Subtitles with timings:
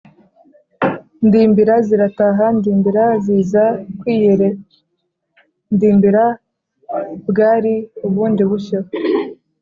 [1.27, 3.63] ndimbira zirataha: ndimbira ziza
[3.99, 4.47] kwiyere
[5.73, 6.23] ndimbira
[7.29, 7.73] bwari
[8.07, 8.79] ubundi bushyo